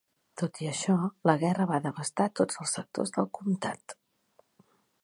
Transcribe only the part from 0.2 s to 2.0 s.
Tot i això, la guerra va